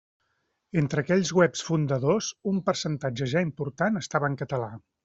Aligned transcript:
Entre 0.81 1.03
aquells 1.03 1.33
webs 1.41 1.63
fundadors 1.69 2.31
un 2.53 2.59
percentatge 2.71 3.31
ja 3.37 3.47
important 3.51 4.07
estava 4.07 4.35
en 4.35 4.43
català. 4.45 4.73